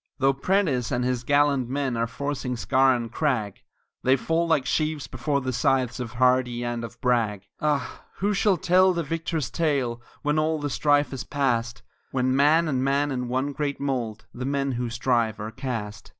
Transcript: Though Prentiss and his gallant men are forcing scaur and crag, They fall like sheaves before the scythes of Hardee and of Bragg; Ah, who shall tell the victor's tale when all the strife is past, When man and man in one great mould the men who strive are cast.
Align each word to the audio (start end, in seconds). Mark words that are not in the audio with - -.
Though 0.17 0.33
Prentiss 0.33 0.91
and 0.91 1.05
his 1.05 1.23
gallant 1.23 1.69
men 1.69 1.95
are 1.95 2.07
forcing 2.07 2.55
scaur 2.55 2.95
and 2.95 3.11
crag, 3.11 3.61
They 4.01 4.15
fall 4.15 4.47
like 4.47 4.65
sheaves 4.65 5.05
before 5.05 5.41
the 5.41 5.53
scythes 5.53 5.99
of 5.99 6.13
Hardee 6.13 6.63
and 6.65 6.83
of 6.83 6.99
Bragg; 7.01 7.43
Ah, 7.59 8.01
who 8.15 8.33
shall 8.33 8.57
tell 8.57 8.93
the 8.93 9.03
victor's 9.03 9.51
tale 9.51 10.01
when 10.23 10.39
all 10.39 10.57
the 10.59 10.71
strife 10.71 11.13
is 11.13 11.23
past, 11.23 11.83
When 12.09 12.35
man 12.35 12.67
and 12.67 12.83
man 12.83 13.11
in 13.11 13.27
one 13.27 13.53
great 13.53 13.79
mould 13.79 14.25
the 14.33 14.43
men 14.43 14.71
who 14.71 14.89
strive 14.89 15.39
are 15.39 15.51
cast. 15.51 16.09